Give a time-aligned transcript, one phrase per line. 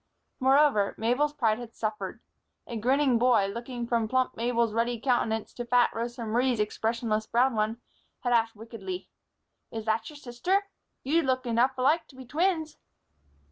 [0.39, 2.21] Moreover, Mabel's pride had suffered.
[2.65, 7.53] A grinning boy, looking from plump Mabel's ruddy countenance to fat Rosa Marie's expressionless brown
[7.53, 7.79] one,
[8.21, 9.09] had asked wickedly:
[9.69, 10.69] "Is that your sister?
[11.03, 12.77] You look enough alike to be twins."